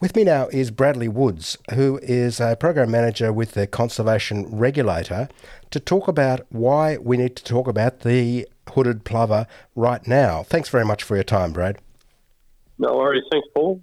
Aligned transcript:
With 0.00 0.14
me 0.14 0.22
now 0.22 0.46
is 0.52 0.70
Bradley 0.70 1.08
Woods, 1.08 1.58
who 1.74 1.98
is 2.04 2.38
a 2.38 2.54
program 2.54 2.92
manager 2.92 3.32
with 3.32 3.54
the 3.54 3.66
Conservation 3.66 4.46
Regulator, 4.48 5.28
to 5.72 5.80
talk 5.80 6.06
about 6.06 6.46
why 6.50 6.98
we 6.98 7.16
need 7.16 7.34
to 7.34 7.42
talk 7.42 7.66
about 7.66 8.00
the 8.00 8.46
hooded 8.70 9.02
plover 9.02 9.48
right 9.74 10.06
now. 10.06 10.44
Thanks 10.44 10.68
very 10.68 10.84
much 10.84 11.02
for 11.02 11.16
your 11.16 11.24
time, 11.24 11.52
Brad. 11.52 11.78
No 12.78 12.94
worries. 12.94 13.24
Thanks, 13.32 13.48
Paul. 13.52 13.82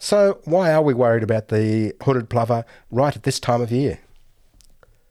So, 0.00 0.40
why 0.46 0.72
are 0.72 0.82
we 0.82 0.94
worried 0.94 1.22
about 1.22 1.46
the 1.46 1.94
hooded 2.02 2.28
plover 2.28 2.64
right 2.90 3.14
at 3.14 3.22
this 3.22 3.38
time 3.38 3.60
of 3.60 3.70
year? 3.70 4.00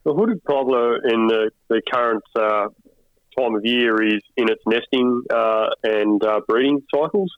The 0.04 0.12
hooded 0.12 0.44
plover 0.44 0.96
in 0.96 1.28
the, 1.28 1.50
the 1.70 1.80
current 1.90 2.24
uh, 2.36 2.68
time 3.38 3.54
of 3.54 3.64
year 3.64 4.02
is 4.02 4.20
in 4.36 4.50
its 4.50 4.60
nesting 4.66 5.22
uh, 5.32 5.68
and 5.82 6.22
uh, 6.22 6.40
breeding 6.46 6.82
cycles. 6.94 7.32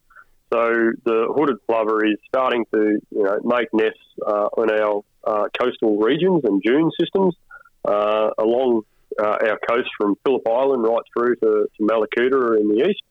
So 0.55 0.93
the 1.05 1.35
hooded 1.35 1.57
plover 1.67 2.07
is 2.07 2.17
starting 2.29 2.65
to 2.73 3.01
you 3.11 3.23
know, 3.25 3.41
make 3.43 3.67
nests 3.73 3.99
uh, 4.25 4.47
on 4.57 4.71
our 4.71 5.03
uh, 5.27 5.49
coastal 5.59 5.99
regions 5.99 6.43
and 6.45 6.63
dune 6.63 6.93
systems 7.01 7.35
uh, 7.85 8.31
along 8.39 8.83
uh, 9.21 9.37
our 9.49 9.59
coast 9.69 9.89
from 9.99 10.15
Phillip 10.25 10.47
Island 10.47 10.85
right 10.85 11.03
through 11.13 11.35
to, 11.37 11.67
to 11.77 12.57
in 12.61 12.69
the 12.69 12.87
east. 12.89 13.03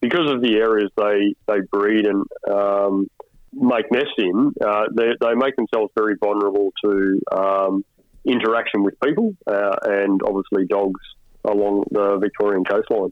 Because 0.00 0.30
of 0.30 0.42
the 0.42 0.54
areas 0.58 0.90
they, 0.96 1.34
they 1.48 1.60
breed 1.72 2.06
and 2.06 2.24
um, 2.48 3.08
make 3.52 3.90
nests 3.90 4.14
in, 4.18 4.52
uh, 4.64 4.84
they, 4.94 5.08
they 5.20 5.34
make 5.34 5.56
themselves 5.56 5.90
very 5.96 6.14
vulnerable 6.20 6.72
to 6.84 7.20
um, 7.36 7.84
interaction 8.24 8.84
with 8.84 8.94
people 9.00 9.34
uh, 9.48 9.74
and 9.82 10.20
obviously 10.22 10.66
dogs 10.68 11.00
along 11.44 11.82
the 11.90 12.18
Victorian 12.18 12.64
coastline. 12.64 13.10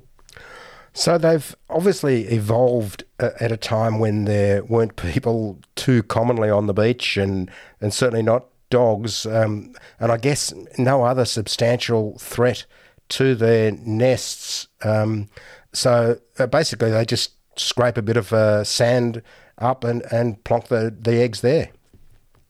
So 0.94 1.18
they've 1.18 1.54
obviously 1.68 2.22
evolved 2.28 3.02
at 3.18 3.50
a 3.50 3.56
time 3.56 3.98
when 3.98 4.24
there 4.24 4.64
weren't 4.64 4.94
people 4.94 5.58
too 5.74 6.04
commonly 6.04 6.48
on 6.48 6.66
the 6.66 6.72
beach, 6.72 7.16
and 7.16 7.50
and 7.80 7.92
certainly 7.92 8.22
not 8.22 8.46
dogs. 8.70 9.26
Um, 9.26 9.74
and 9.98 10.12
I 10.12 10.16
guess 10.16 10.54
no 10.78 11.04
other 11.04 11.24
substantial 11.24 12.16
threat 12.18 12.64
to 13.10 13.34
their 13.34 13.73
nests. 13.73 14.68
Um, 14.82 15.28
so 15.73 16.18
uh, 16.38 16.46
basically, 16.46 16.92
they 16.92 17.04
just 17.04 17.32
scrape 17.56 17.96
a 17.96 18.02
bit 18.02 18.16
of 18.16 18.32
uh, 18.32 18.64
sand 18.64 19.20
up 19.58 19.84
and, 19.84 20.02
and 20.10 20.42
plonk 20.45 20.68
the, 20.68 20.95
the 20.96 21.20
eggs 21.20 21.40
there. 21.40 21.70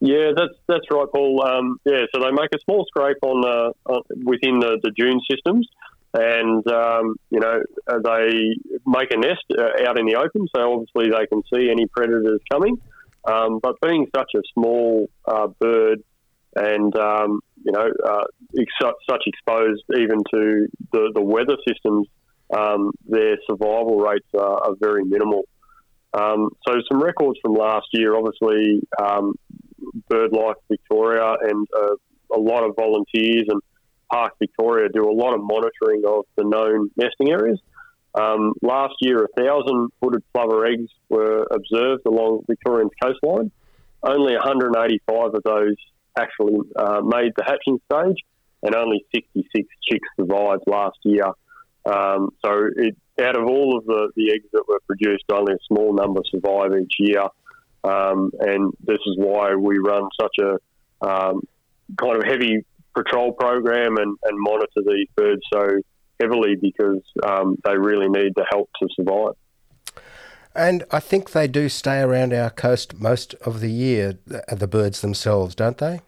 Yeah, 0.01 0.33
that's 0.36 0.55
that's 0.69 0.84
right, 0.91 1.06
Paul. 1.14 1.42
Um, 1.47 1.79
yeah, 1.84 2.03
so 2.14 2.20
they 2.20 2.31
make 2.31 2.51
a 2.55 2.58
small 2.64 2.84
scrape 2.86 3.17
on, 3.23 3.45
uh, 3.45 3.92
on 3.92 4.03
within 4.25 4.61
the, 4.61 4.79
the 4.83 4.91
dune 4.91 5.20
systems, 5.31 5.67
and 6.15 6.67
um, 6.70 7.17
you 7.31 7.41
know 7.41 7.61
uh, 7.89 7.98
they 8.05 8.57
make 8.87 9.12
a 9.12 9.17
nest 9.17 9.45
uh, 9.59 9.89
out 9.89 9.98
in 9.98 10.07
the 10.07 10.15
open, 10.15 10.47
so 10.55 10.73
obviously 10.73 11.11
they 11.11 11.27
can 11.27 11.43
see 11.53 11.70
any 11.70 11.87
predators 11.87 12.41
coming. 12.51 12.79
Um, 13.27 13.59
but 13.61 13.81
being 13.81 14.07
such 14.15 14.31
a 14.37 14.42
small 14.55 15.09
uh, 15.27 15.48
bird, 15.59 16.03
and 16.55 16.97
um, 16.97 17.41
you 17.65 17.73
know 17.73 17.89
uh, 18.07 18.25
ex- 18.59 18.95
such 19.11 19.23
exposed 19.27 19.83
even 19.98 20.19
to 20.33 20.69
the, 20.92 21.11
the 21.15 21.23
weather 21.23 21.57
systems, 21.67 22.07
um, 22.57 22.92
their 23.07 23.37
survival 23.48 23.98
rates 23.98 24.29
are, 24.39 24.69
are 24.69 24.75
very 24.81 25.05
minimal. 25.05 25.42
Um, 26.12 26.51
so 26.67 26.75
some 26.89 27.03
records 27.03 27.41
from 27.42 27.55
last 27.55 27.89
year, 27.92 28.15
obviously, 28.15 28.81
um, 29.03 29.35
BirdLife 30.09 30.55
Victoria 30.70 31.35
and 31.42 31.67
uh, 31.77 31.97
a 32.33 32.39
lot 32.39 32.62
of 32.62 32.77
volunteers 32.77 33.47
and 33.48 33.61
Park 34.15 34.34
Victoria 34.39 34.89
do 34.89 35.11
a 35.11 35.12
lot 35.12 35.34
of 35.34 35.41
monitoring 35.43 36.03
of 36.07 36.25
the 36.37 36.45
known 36.45 36.89
nesting 36.97 37.31
areas. 37.31 37.59
Um, 38.15 38.53
last 38.62 38.95
year, 39.01 39.25
a 39.25 39.41
thousand 39.41 39.91
hooded 40.01 40.23
plover 40.33 40.65
eggs 40.67 40.89
were 41.09 41.45
observed 41.51 42.03
along 42.07 42.45
Victorian's 42.48 42.92
coastline. 43.03 43.51
Only 44.05 44.35
185 44.35 45.35
of 45.35 45.42
those 45.42 45.75
actually 46.17 46.59
uh, 46.77 47.01
made 47.01 47.33
the 47.37 47.42
hatching 47.45 47.81
stage, 47.91 48.19
and 48.62 48.77
only 48.77 49.05
66 49.12 49.69
chicks 49.91 50.09
survived 50.17 50.62
last 50.69 50.98
year. 51.03 51.27
Um, 51.85 52.31
so, 52.45 52.69
it, 52.77 52.96
out 53.20 53.36
of 53.36 53.46
all 53.48 53.77
of 53.77 53.85
the, 53.85 54.13
the 54.14 54.31
eggs 54.31 54.46
that 54.52 54.63
were 54.69 54.81
produced, 54.86 55.25
only 55.33 55.55
a 55.55 55.58
small 55.67 55.92
number 55.92 56.20
survive 56.31 56.70
each 56.81 56.95
year. 57.01 57.25
Um, 57.83 58.31
and 58.39 58.73
this 58.81 59.01
is 59.07 59.17
why 59.17 59.57
we 59.57 59.79
run 59.79 60.08
such 60.20 60.36
a 60.41 61.07
um, 61.07 61.42
kind 62.01 62.17
of 62.17 62.25
heavy 62.25 62.64
patrol 62.95 63.33
program 63.33 63.97
and, 63.97 64.17
and 64.25 64.39
monitor 64.39 64.83
these 64.87 65.09
birds 65.17 65.43
so 65.53 65.67
heavily 66.21 66.57
because 66.61 67.03
um, 67.27 67.57
they 67.65 67.77
really 67.77 68.09
need 68.09 68.33
the 68.37 68.47
help 68.51 68.71
to 68.81 68.89
survive. 68.97 69.35
And 70.55 70.85
I 70.91 71.01
think 71.01 71.33
they 71.33 71.49
do 71.49 71.69
stay 71.69 72.01
around 72.01 72.33
our 72.33 72.51
coast 72.51 73.01
most 73.01 73.35
of 73.35 73.61
the 73.61 73.71
year, 73.71 74.19
the 74.25 74.69
birds 74.69 75.01
themselves, 75.01 75.55
don't 75.55 75.79
they? 75.79 76.01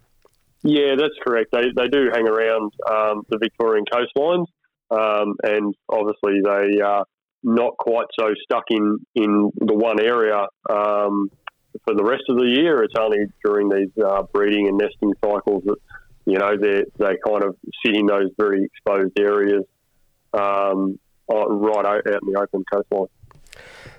Yeah, 0.63 0.95
that's 0.97 1.15
correct. 1.27 1.51
They, 1.53 1.65
they 1.77 1.89
do 1.89 2.11
hang 2.15 2.29
around 2.29 2.73
um, 2.89 3.23
the 3.29 3.39
Victorian 3.39 3.85
coastlines, 3.93 4.47
um, 4.91 5.35
and 5.43 5.75
obviously 5.89 6.41
they 6.45 6.81
are 6.81 7.05
not 7.43 7.77
quite 7.77 8.07
so 8.19 8.35
stuck 8.45 8.65
in, 8.71 8.99
in 9.15 9.51
the 9.57 9.75
one 9.75 10.01
area 10.01 10.47
um, 10.71 11.29
for 11.85 11.95
the 11.95 12.05
rest 12.05 12.25
of 12.29 12.37
the 12.37 12.47
year. 12.47 12.83
It's 12.83 12.95
only 12.99 13.27
during 13.45 13.69
these 13.69 13.91
uh, 14.05 14.23
breeding 14.33 14.69
and 14.69 14.79
nesting 14.79 15.13
cycles 15.25 15.65
that 15.67 15.77
you 16.27 16.39
know, 16.39 16.57
they 16.57 16.85
they 16.99 17.17
kind 17.27 17.45
of 17.45 17.57
sit 17.85 17.97
in 17.97 18.07
those 18.07 18.31
very 18.37 18.65
exposed 18.65 19.19
areas, 19.19 19.65
um, 20.35 20.99
right 21.29 21.87
out 21.87 22.07
in 22.07 22.33
the 22.33 22.39
open 22.39 22.65
coastline. 22.73 23.09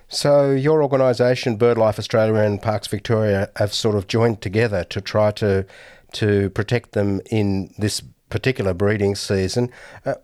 So 0.09 0.51
your 0.51 0.83
organisation, 0.83 1.57
BirdLife 1.57 1.99
Australia 1.99 2.41
and 2.41 2.61
Parks 2.61 2.87
Victoria, 2.87 3.49
have 3.55 3.73
sort 3.73 3.95
of 3.95 4.07
joined 4.07 4.41
together 4.41 4.83
to 4.85 5.01
try 5.01 5.31
to 5.31 5.65
to 6.13 6.49
protect 6.51 6.91
them 6.91 7.21
in 7.31 7.73
this 7.77 8.01
particular 8.29 8.73
breeding 8.73 9.15
season. 9.15 9.71
Uh, 10.05 10.15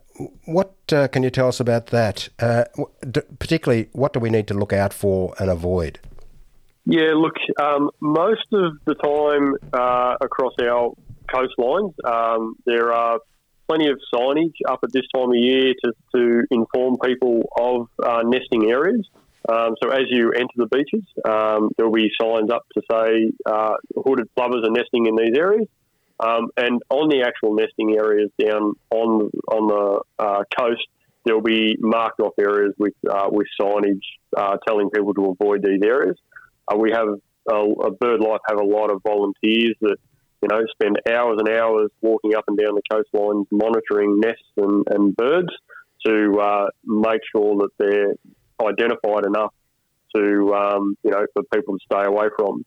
what 0.44 0.74
uh, 0.92 1.08
can 1.08 1.22
you 1.22 1.30
tell 1.30 1.48
us 1.48 1.58
about 1.58 1.88
that? 1.88 2.28
Uh, 2.38 2.64
particularly, 3.38 3.88
what 3.92 4.12
do 4.12 4.20
we 4.20 4.30
need 4.30 4.46
to 4.48 4.54
look 4.54 4.72
out 4.72 4.92
for 4.92 5.34
and 5.38 5.50
avoid? 5.50 5.98
Yeah, 6.86 7.14
look, 7.14 7.34
um, 7.60 7.90
most 8.00 8.46
of 8.52 8.74
the 8.84 8.94
time 8.94 9.56
uh, 9.72 10.16
across 10.20 10.52
our 10.62 10.92
coastlines. 11.28 11.94
Um, 12.04 12.56
there 12.66 12.92
are 12.92 13.20
plenty 13.68 13.88
of 13.88 13.98
signage 14.12 14.54
up 14.68 14.80
at 14.82 14.92
this 14.92 15.04
time 15.14 15.30
of 15.30 15.36
year 15.36 15.72
to, 15.84 15.92
to 16.14 16.42
inform 16.50 16.98
people 16.98 17.42
of 17.56 17.88
uh, 18.02 18.22
nesting 18.24 18.70
areas. 18.70 19.08
Um, 19.48 19.74
so 19.82 19.90
as 19.90 20.04
you 20.08 20.32
enter 20.32 20.54
the 20.56 20.66
beaches, 20.66 21.04
um, 21.24 21.70
there 21.76 21.86
will 21.86 21.94
be 21.94 22.10
signs 22.20 22.50
up 22.50 22.66
to 22.74 22.82
say 22.90 23.32
uh, 23.44 23.74
hooded 23.94 24.34
plovers 24.34 24.64
are 24.64 24.70
nesting 24.70 25.06
in 25.06 25.16
these 25.16 25.36
areas. 25.36 25.68
Um, 26.20 26.48
and 26.56 26.80
on 26.90 27.08
the 27.08 27.22
actual 27.26 27.54
nesting 27.54 27.96
areas 27.96 28.30
down 28.38 28.74
on 28.90 29.30
on 29.48 29.66
the 29.66 30.00
uh, 30.18 30.44
coast, 30.56 30.86
there 31.24 31.34
will 31.34 31.42
be 31.42 31.76
marked 31.80 32.20
off 32.20 32.34
areas 32.38 32.72
with 32.78 32.94
uh, 33.10 33.28
with 33.30 33.48
signage 33.60 34.04
uh, 34.36 34.56
telling 34.66 34.90
people 34.90 35.12
to 35.14 35.36
avoid 35.38 35.62
these 35.62 35.82
areas. 35.84 36.16
Uh, 36.68 36.76
we 36.76 36.92
have 36.92 37.08
a, 37.08 37.54
a 37.54 37.90
BirdLife 37.90 38.38
have 38.48 38.60
a 38.60 38.64
lot 38.64 38.90
of 38.90 39.02
volunteers 39.02 39.74
that 39.80 39.96
you 40.44 40.48
know, 40.54 40.62
spend 40.72 41.00
hours 41.10 41.38
and 41.38 41.48
hours 41.48 41.90
walking 42.02 42.34
up 42.34 42.44
and 42.48 42.58
down 42.58 42.74
the 42.74 42.82
coastlines, 42.92 43.46
monitoring 43.50 44.20
nests 44.20 44.42
and, 44.58 44.84
and 44.90 45.16
birds 45.16 45.48
to 46.04 46.38
uh, 46.38 46.66
make 46.84 47.22
sure 47.34 47.56
that 47.56 47.70
they're 47.78 48.14
identified 48.60 49.24
enough 49.24 49.54
to, 50.14 50.54
um, 50.54 50.98
you 51.02 51.10
know, 51.10 51.24
for 51.32 51.44
people 51.44 51.78
to 51.78 51.84
stay 51.90 52.04
away 52.04 52.26
from. 52.36 52.62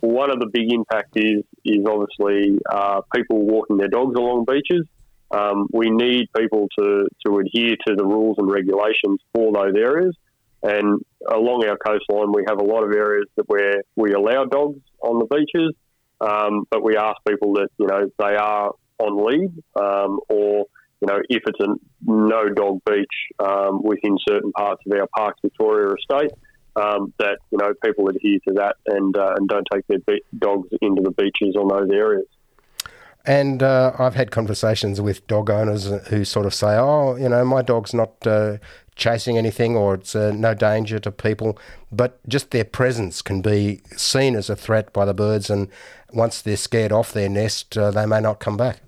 One 0.00 0.30
of 0.30 0.38
the 0.38 0.46
big 0.46 0.72
impacts 0.72 1.10
is 1.16 1.42
is 1.64 1.84
obviously 1.84 2.56
uh, 2.70 3.00
people 3.12 3.44
walking 3.44 3.78
their 3.78 3.88
dogs 3.88 4.14
along 4.16 4.44
beaches. 4.44 4.86
Um, 5.32 5.66
we 5.72 5.90
need 5.90 6.28
people 6.36 6.68
to, 6.78 7.08
to 7.26 7.38
adhere 7.38 7.74
to 7.88 7.96
the 7.96 8.04
rules 8.04 8.36
and 8.38 8.48
regulations 8.48 9.18
for 9.34 9.52
those 9.52 9.74
areas. 9.76 10.16
And 10.62 11.02
along 11.28 11.64
our 11.64 11.76
coastline, 11.76 12.32
we 12.32 12.44
have 12.48 12.60
a 12.60 12.64
lot 12.64 12.84
of 12.84 12.92
areas 12.92 13.26
that 13.36 13.48
where 13.48 13.82
we 13.96 14.12
allow 14.12 14.44
dogs 14.44 14.80
on 15.02 15.18
the 15.18 15.26
beaches 15.26 15.74
um, 16.20 16.64
but 16.70 16.82
we 16.82 16.96
ask 16.96 17.16
people 17.26 17.54
that 17.54 17.68
you 17.78 17.86
know 17.86 18.10
they 18.18 18.36
are 18.36 18.72
on 18.98 19.26
leave, 19.26 19.52
um, 19.80 20.20
or 20.28 20.66
you 21.00 21.06
know 21.06 21.18
if 21.28 21.42
it's 21.46 21.60
a 21.60 21.74
no 22.04 22.48
dog 22.48 22.80
beach 22.86 23.06
um, 23.38 23.82
within 23.82 24.16
certain 24.28 24.52
parts 24.52 24.82
of 24.86 24.98
our 24.98 25.08
Parks 25.16 25.40
Victoria 25.42 25.94
estate, 25.94 26.32
um, 26.76 27.12
that 27.18 27.38
you 27.50 27.58
know 27.58 27.72
people 27.84 28.08
adhere 28.08 28.38
to 28.48 28.54
that 28.54 28.76
and 28.86 29.16
uh, 29.16 29.34
and 29.36 29.48
don't 29.48 29.66
take 29.72 29.86
their 29.86 30.00
be- 30.00 30.22
dogs 30.38 30.68
into 30.80 31.02
the 31.02 31.12
beaches 31.12 31.56
on 31.56 31.68
those 31.68 31.90
areas. 31.92 32.26
And 33.24 33.62
uh, 33.62 33.92
I've 33.98 34.14
had 34.14 34.30
conversations 34.30 35.00
with 35.02 35.26
dog 35.26 35.50
owners 35.50 35.90
who 36.08 36.24
sort 36.24 36.46
of 36.46 36.54
say, 36.54 36.76
"Oh, 36.76 37.16
you 37.16 37.28
know, 37.28 37.44
my 37.44 37.62
dog's 37.62 37.92
not 37.92 38.26
uh, 38.26 38.56
chasing 38.98 39.38
anything 39.38 39.76
or 39.76 39.94
it's 39.94 40.14
uh, 40.14 40.32
no 40.34 40.52
danger 40.52 40.98
to 40.98 41.10
people, 41.10 41.58
but 41.90 42.18
just 42.28 42.50
their 42.50 42.64
presence 42.64 43.22
can 43.22 43.40
be 43.40 43.80
seen 43.96 44.36
as 44.36 44.50
a 44.50 44.56
threat 44.56 44.92
by 44.92 45.06
the 45.06 45.14
birds, 45.14 45.48
and 45.48 45.68
once 46.12 46.42
they're 46.42 46.56
scared 46.56 46.92
off 46.92 47.12
their 47.12 47.28
nest, 47.28 47.78
uh, 47.78 47.90
they 47.90 48.04
may 48.04 48.20
not 48.20 48.40
come 48.40 48.56
back. 48.56 48.80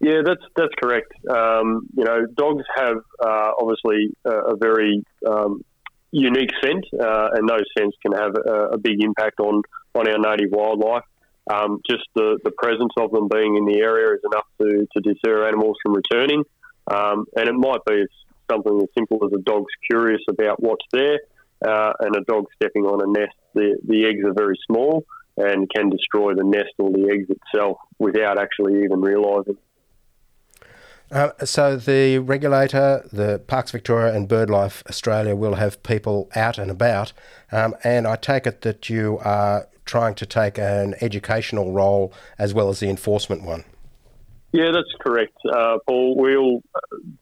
Yeah, 0.00 0.22
that's 0.24 0.42
that's 0.54 0.74
correct. 0.82 1.12
Um, 1.28 1.88
you 1.96 2.04
know, 2.04 2.26
dogs 2.36 2.64
have 2.76 2.98
uh, 3.22 3.50
obviously 3.58 4.14
a, 4.24 4.52
a 4.52 4.56
very 4.56 5.02
um, 5.26 5.64
unique 6.10 6.50
scent, 6.62 6.84
uh, 6.98 7.28
and 7.32 7.48
those 7.48 7.64
scents 7.76 7.96
can 8.02 8.12
have 8.12 8.34
a, 8.36 8.74
a, 8.74 8.78
big 8.78 9.02
impact 9.02 9.40
on 9.40 9.62
on 9.94 10.08
our 10.08 10.18
native 10.18 10.50
wildlife. 10.52 11.04
Um, 11.50 11.80
just 11.88 12.04
the, 12.14 12.38
the 12.44 12.50
presence 12.50 12.92
of 12.98 13.10
them 13.12 13.28
being 13.28 13.56
in 13.56 13.64
the 13.66 13.78
area 13.80 14.14
is 14.14 14.20
enough 14.32 14.46
to, 14.60 14.86
to 14.92 15.00
deter 15.00 15.46
animals 15.46 15.76
from 15.82 15.94
returning. 15.94 16.42
Um, 16.88 17.26
and 17.36 17.48
it 17.48 17.54
might 17.54 17.84
be 17.86 18.04
something 18.50 18.80
as 18.82 18.88
simple 18.96 19.18
as 19.26 19.32
a 19.32 19.42
dog's 19.42 19.72
curious 19.90 20.22
about 20.28 20.62
what's 20.62 20.84
there, 20.92 21.20
uh, 21.66 21.92
and 22.00 22.16
a 22.16 22.20
dog 22.22 22.46
stepping 22.54 22.84
on 22.84 23.00
a 23.02 23.18
nest. 23.18 23.34
The, 23.54 23.78
the 23.86 24.06
eggs 24.06 24.24
are 24.24 24.34
very 24.34 24.58
small 24.66 25.04
and 25.36 25.68
can 25.74 25.90
destroy 25.90 26.34
the 26.34 26.44
nest 26.44 26.72
or 26.78 26.90
the 26.90 27.10
eggs 27.12 27.28
itself 27.28 27.78
without 27.98 28.38
actually 28.38 28.84
even 28.84 29.00
realising. 29.00 29.56
Uh, 31.10 31.30
so 31.44 31.76
the 31.76 32.18
regulator, 32.18 33.06
the 33.12 33.38
Parks 33.46 33.70
Victoria 33.70 34.12
and 34.12 34.28
BirdLife 34.28 34.84
Australia 34.88 35.36
will 35.36 35.54
have 35.54 35.82
people 35.82 36.28
out 36.34 36.58
and 36.58 36.70
about, 36.70 37.12
um, 37.52 37.76
and 37.84 38.08
I 38.08 38.16
take 38.16 38.46
it 38.46 38.62
that 38.62 38.90
you 38.90 39.18
are 39.22 39.68
trying 39.84 40.16
to 40.16 40.26
take 40.26 40.58
an 40.58 40.96
educational 41.00 41.72
role 41.72 42.12
as 42.38 42.52
well 42.52 42.68
as 42.68 42.80
the 42.80 42.88
enforcement 42.88 43.44
one. 43.44 43.64
Yeah, 44.52 44.70
that's 44.72 44.92
correct, 45.00 45.36
uh, 45.52 45.78
Paul. 45.86 46.16
We'll 46.16 46.62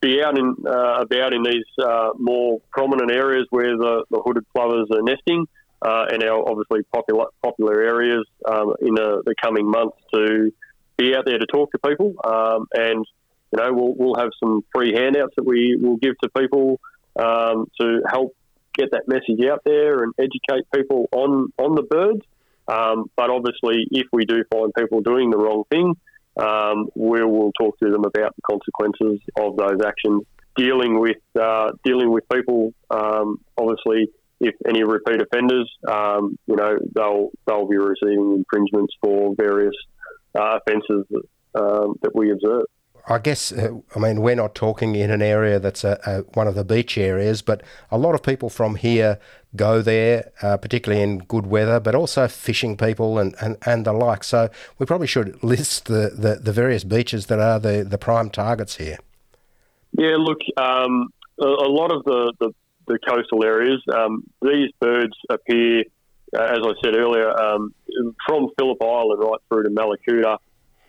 be 0.01 0.23
out 0.23 0.39
in 0.39 0.55
uh, 0.67 1.01
about 1.01 1.35
in 1.35 1.43
these 1.43 1.65
uh, 1.83 2.11
more 2.19 2.61
prominent 2.71 3.11
areas 3.11 3.47
where 3.51 3.77
the, 3.77 4.05
the 4.11 4.21
hooded 4.25 4.45
plovers 4.55 4.89
are 4.93 5.03
nesting, 5.03 5.47
uh, 5.83 6.05
and 6.11 6.23
our 6.23 6.49
obviously 6.49 6.83
popular 6.93 7.27
popular 7.43 7.83
areas 7.83 8.25
um, 8.45 8.75
in 8.81 8.95
the, 8.95 9.23
the, 9.25 9.35
coming 9.43 9.69
months 9.69 9.97
to 10.13 10.53
be 10.97 11.15
out 11.17 11.25
there 11.25 11.39
to 11.39 11.47
talk 11.47 11.73
to 11.73 11.79
people, 11.79 12.15
um, 12.25 12.67
and 12.75 13.05
you 13.53 13.59
know 13.59 13.73
we'll, 13.73 13.95
we'll 13.95 14.15
have 14.15 14.31
some 14.39 14.63
free 14.75 14.95
handouts 14.95 15.35
that 15.37 15.45
we 15.45 15.77
will 15.81 15.97
give 15.97 16.15
to 16.23 16.29
people 16.39 16.79
um, 17.17 17.67
to 17.81 18.03
help 18.09 18.37
get 18.75 18.91
that 18.93 19.09
message 19.09 19.45
out 19.51 19.63
there 19.65 20.05
and 20.05 20.13
educate 20.19 20.65
people 20.75 21.09
on 21.13 21.53
on 21.59 21.75
the 21.75 21.83
birds. 21.83 22.23
Um, 22.69 23.11
but 23.17 23.31
obviously, 23.31 23.87
if 23.91 24.07
we 24.13 24.25
do 24.25 24.45
find 24.51 24.73
people 24.75 25.01
doing 25.01 25.31
the 25.31 25.37
wrong 25.37 25.65
thing, 25.71 25.95
um, 26.37 26.89
we 26.95 27.23
will 27.25 27.53
talk 27.53 27.79
to 27.79 27.91
them 27.91 28.05
about 28.05 28.35
the 28.37 28.43
consequences 28.49 29.21
of 29.37 29.57
those 29.57 29.81
actions. 29.85 30.23
Dealing 30.57 31.01
with 31.01 31.17
uh, 31.41 31.73
dealing 31.85 32.13
with 32.13 32.25
people, 32.33 32.73
um, 32.91 33.41
obviously, 33.59 34.09
if 34.41 34.55
any 34.69 34.85
repeat 34.85 35.21
offenders, 35.21 35.69
um, 35.89 36.39
you 36.47 36.55
know, 36.55 36.79
they'll 36.95 37.31
they'll 37.47 37.67
be 37.67 37.77
receiving 37.77 38.37
infringements 38.37 38.95
for 39.03 39.35
various 39.37 39.75
uh, 40.39 40.59
offences 40.59 41.07
um, 41.57 41.95
that 42.03 42.13
we 42.15 42.31
observe. 42.31 42.67
I 43.07 43.19
guess, 43.19 43.53
uh, 43.53 43.81
I 43.95 43.99
mean, 43.99 44.23
we're 44.23 44.35
not 44.35 44.55
talking 44.55 44.95
in 44.95 45.11
an 45.11 45.21
area 45.21 45.61
that's 45.61 45.85
a, 45.85 45.99
a, 46.07 46.21
one 46.39 46.47
of 46.47 46.55
the 46.55 46.65
beach 46.65 46.97
areas, 46.97 47.43
but 47.43 47.63
a 47.91 47.99
lot 47.99 48.15
of 48.15 48.23
people 48.23 48.49
from 48.49 48.77
here 48.77 49.19
go 49.57 49.83
there, 49.83 50.33
uh, 50.41 50.57
particularly 50.57 51.03
in 51.03 51.19
good 51.19 51.47
weather, 51.47 51.81
but 51.81 51.95
also 51.95 52.27
fishing 52.29 52.77
people 52.77 53.19
and, 53.19 53.35
and, 53.41 53.59
and 53.67 53.85
the 53.85 53.93
like. 53.93 54.25
So 54.25 54.49
we 54.79 54.87
probably 54.87 55.07
should 55.07 55.43
list 55.45 55.87
the, 55.87 56.13
the, 56.17 56.37
the 56.37 56.53
various 56.53 56.83
beaches 56.83 57.27
that 57.27 57.39
are 57.39 57.61
the, 57.61 57.85
the 57.85 57.99
prime 57.99 58.31
targets 58.31 58.77
here. 58.77 58.99
Yeah, 59.93 60.17
look, 60.19 60.41
um, 60.57 61.09
a, 61.41 61.47
a, 61.47 61.71
lot 61.71 61.93
of 61.93 62.05
the, 62.05 62.33
the, 62.41 62.55
the 62.87 62.99
coastal 63.07 63.45
areas, 63.45 63.83
um, 63.95 64.25
these 64.41 64.71
birds 64.81 65.15
appear, 65.29 65.85
uh, 66.37 66.43
as 66.43 66.59
I 66.63 66.73
said 66.83 66.97
earlier, 66.97 67.31
um, 67.39 67.75
from 68.27 68.49
Phillip 68.59 68.83
Island 68.83 69.23
right 69.23 69.41
through 69.49 69.65
to 69.65 69.71
Mallacoota. 69.71 70.39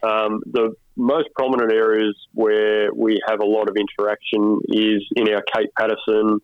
Um, 0.02 0.42
the 0.46 0.76
most 0.96 1.28
prominent 1.36 1.72
areas 1.72 2.16
where 2.34 2.94
we 2.94 3.20
have 3.28 3.40
a 3.42 3.46
lot 3.46 3.70
of 3.70 3.76
interaction 3.76 4.60
is 4.68 5.04
in 5.16 5.34
our 5.34 5.44
Cape 5.56 5.70
Paterson, 5.78 6.40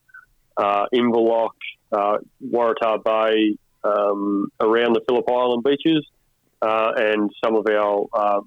uh, 0.58 0.86
Inverloch, 0.94 1.56
uh, 1.92 2.18
Waratah 2.44 3.04
Bay, 3.04 3.58
um, 3.84 4.48
around 4.60 4.94
the 4.94 5.02
Phillip 5.08 5.30
Island 5.30 5.64
beaches, 5.64 6.06
uh, 6.62 6.92
and 6.96 7.32
some 7.44 7.56
of 7.56 7.66
our 7.68 8.06
uh, 8.14 8.42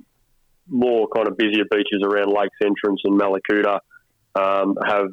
more 0.69 1.09
kind 1.15 1.29
of 1.29 1.37
busier 1.37 1.65
beaches 1.71 2.03
around 2.03 2.33
Lakes 2.33 2.57
Entrance 2.63 3.01
and 3.05 3.21
Mallacoota 3.21 3.81
um, 4.35 4.77
have 4.87 5.09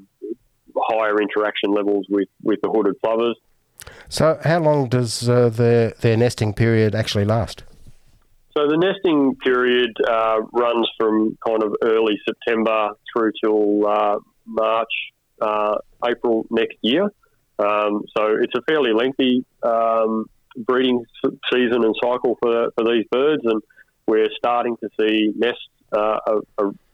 higher 0.78 1.20
interaction 1.22 1.72
levels 1.72 2.06
with, 2.10 2.30
with 2.44 2.60
the 2.62 2.70
hooded 2.70 3.00
plovers. 3.02 3.38
So, 4.10 4.40
how 4.44 4.60
long 4.60 4.90
does 4.90 5.28
uh, 5.28 5.50
their 5.50 5.92
their 6.02 6.16
nesting 6.16 6.54
period 6.54 6.94
actually 6.94 7.26
last? 7.26 7.64
So 8.58 8.68
the 8.68 8.78
nesting 8.78 9.36
period 9.44 9.92
uh, 10.06 10.42
runs 10.52 10.90
from 11.00 11.38
kind 11.46 11.64
of 11.64 11.74
early 11.84 12.20
September 12.28 12.90
through 13.12 13.32
till 13.44 13.88
uh, 13.88 14.18
March, 14.46 14.92
uh, 15.42 15.76
April 16.06 16.46
next 16.50 16.76
year. 16.82 17.04
Um, 17.60 18.04
so 18.18 18.36
it's 18.42 18.54
a 18.56 18.62
fairly 18.68 18.92
lengthy 18.92 19.46
um, 19.64 20.26
breeding 20.58 21.06
season 21.54 21.86
and 21.86 21.96
cycle 22.04 22.38
for, 22.42 22.72
for 22.76 22.84
these 22.84 23.06
birds, 23.10 23.42
and 23.46 23.62
we're 24.06 24.30
starting 24.38 24.76
to 24.78 24.90
see 25.00 25.32
nests 25.38 25.60
uh, 25.94 26.18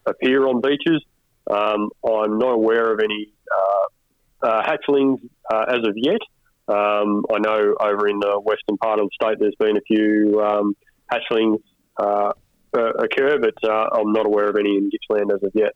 appear 0.05 0.45
on 0.45 0.61
beaches. 0.61 1.03
Um, 1.49 1.89
I'm 2.05 2.37
not 2.37 2.51
aware 2.51 2.93
of 2.93 2.99
any 2.99 3.31
uh, 3.51 4.47
uh, 4.47 4.61
hatchlings 4.63 5.19
as 5.51 5.79
of 5.79 5.93
yet. 5.95 6.19
Um, 6.67 7.23
I 7.33 7.39
know 7.39 7.75
over 7.79 8.07
in 8.09 8.19
the 8.19 8.39
western 8.43 8.77
part 8.77 8.99
of 8.99 9.07
the 9.07 9.25
state 9.25 9.37
there's 9.39 9.55
been 9.57 9.77
a 9.77 9.81
few 9.87 10.41
um, 10.43 10.75
hatchlings 11.11 11.61
uh, 11.99 12.31
occur, 12.73 13.39
but 13.39 13.55
uh, 13.63 13.89
I'm 13.93 14.11
not 14.11 14.25
aware 14.25 14.47
of 14.49 14.55
any 14.55 14.77
in 14.77 14.89
Gippsland 14.89 15.31
as 15.31 15.43
of 15.43 15.51
yet. 15.53 15.73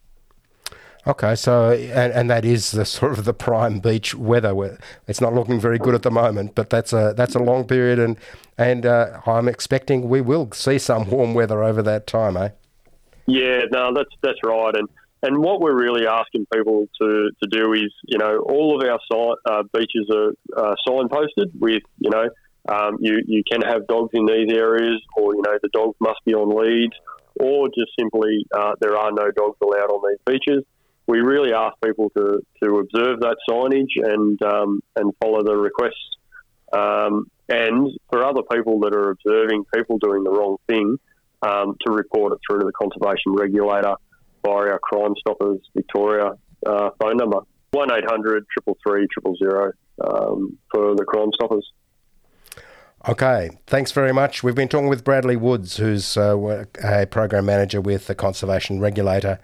Okay, 1.07 1.33
so 1.33 1.71
and, 1.71 2.13
and 2.13 2.29
that 2.29 2.45
is 2.45 2.71
the 2.71 2.85
sort 2.97 3.17
of 3.17 3.25
the 3.25 3.33
prime 3.33 3.79
beach 3.79 4.13
weather. 4.13 4.53
Where 4.53 4.77
it's 5.07 5.21
not 5.21 5.33
looking 5.33 5.59
very 5.59 5.79
good 5.79 5.95
at 5.95 6.03
the 6.03 6.11
moment, 6.11 6.55
but 6.55 6.69
that's 6.69 6.93
a 6.93 7.13
that's 7.15 7.35
a 7.35 7.39
long 7.39 7.65
period, 7.65 7.99
and 7.99 8.17
and 8.57 8.85
uh, 8.85 9.21
I'm 9.25 9.47
expecting 9.47 10.09
we 10.09 10.21
will 10.21 10.51
see 10.51 10.77
some 10.77 11.09
warm 11.09 11.33
weather 11.33 11.63
over 11.63 11.81
that 11.81 12.05
time, 12.07 12.37
eh? 12.37 12.49
Yeah, 13.25 13.61
no, 13.71 13.93
that's 13.93 14.13
that's 14.21 14.39
right, 14.43 14.75
and 14.75 14.87
and 15.23 15.37
what 15.37 15.61
we're 15.61 15.75
really 15.75 16.07
asking 16.07 16.47
people 16.53 16.87
to, 16.99 17.29
to 17.41 17.49
do 17.49 17.73
is, 17.73 17.93
you 18.05 18.17
know, 18.17 18.39
all 18.39 18.75
of 18.75 18.89
our 18.89 18.99
sign, 19.11 19.35
uh, 19.45 19.63
beaches 19.71 20.09
are 20.11 20.31
uh, 20.57 20.75
signposted 20.87 21.51
with, 21.59 21.83
you 21.99 22.09
know, 22.09 22.27
um, 22.71 22.97
you, 22.99 23.21
you 23.27 23.43
can 23.49 23.61
have 23.61 23.87
dogs 23.87 24.11
in 24.13 24.25
these 24.25 24.51
areas, 24.53 25.01
or 25.17 25.35
you 25.35 25.41
know 25.41 25.57
the 25.61 25.69
dogs 25.73 25.95
must 25.99 26.19
be 26.25 26.33
on 26.33 26.49
leads, 26.55 26.93
or 27.39 27.67
just 27.67 27.91
simply 27.99 28.45
uh, 28.55 28.73
there 28.79 28.95
are 28.95 29.11
no 29.11 29.31
dogs 29.31 29.57
allowed 29.61 29.91
on 29.91 30.01
these 30.09 30.19
beaches. 30.25 30.63
We 31.07 31.19
really 31.19 31.53
ask 31.53 31.75
people 31.83 32.11
to, 32.15 32.39
to 32.63 32.75
observe 32.77 33.19
that 33.21 33.37
signage 33.49 33.95
and 33.97 34.41
um, 34.43 34.81
and 34.95 35.11
follow 35.21 35.43
the 35.43 35.55
requests. 35.55 36.17
Um, 36.71 37.29
and 37.49 37.89
for 38.09 38.23
other 38.23 38.43
people 38.49 38.79
that 38.81 38.95
are 38.95 39.11
observing 39.11 39.65
people 39.75 39.97
doing 39.97 40.23
the 40.23 40.31
wrong 40.31 40.55
thing, 40.67 40.97
um, 41.41 41.75
to 41.85 41.91
report 41.91 42.33
it 42.33 42.39
through 42.47 42.59
to 42.59 42.65
the 42.65 42.71
conservation 42.71 43.33
regulator 43.33 43.95
via 44.45 44.71
our 44.71 44.79
Crime 44.79 45.13
Stoppers 45.19 45.59
Victoria 45.75 46.31
uh, 46.65 46.89
phone 46.99 47.17
number 47.17 47.39
one 47.71 47.91
800 47.91 48.45
333 48.53 49.07
000 49.41 49.71
um, 50.03 50.57
for 50.71 50.95
the 50.95 51.05
Crime 51.05 51.29
Stoppers. 51.33 51.69
Okay, 53.09 53.49
thanks 53.65 53.91
very 53.91 54.13
much. 54.13 54.43
We've 54.43 54.53
been 54.53 54.67
talking 54.67 54.87
with 54.87 55.03
Bradley 55.03 55.35
Woods, 55.35 55.77
who's 55.77 56.17
uh, 56.17 56.65
a 56.83 57.07
program 57.07 57.47
manager 57.47 57.81
with 57.81 58.05
the 58.05 58.13
Conservation 58.13 58.79
Regulator, 58.79 59.39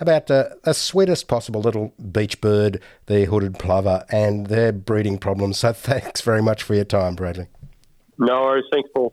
about 0.00 0.30
uh, 0.30 0.50
the 0.64 0.74
sweetest 0.74 1.26
possible 1.26 1.62
little 1.62 1.94
beach 2.12 2.42
bird, 2.42 2.78
the 3.06 3.24
hooded 3.24 3.58
plover, 3.58 4.04
and 4.10 4.48
their 4.48 4.70
breeding 4.70 5.16
problems. 5.16 5.58
So 5.58 5.72
thanks 5.74 6.20
very 6.20 6.42
much 6.42 6.62
for 6.62 6.74
your 6.74 6.84
time, 6.84 7.14
Bradley. 7.14 7.46
No 8.18 8.42
worries. 8.42 8.66
Thanks, 8.70 8.90
Paul. 8.94 9.08